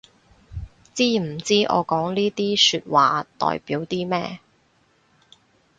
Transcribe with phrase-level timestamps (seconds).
[0.95, 4.39] 知唔知我講呢啲說話代表啲咩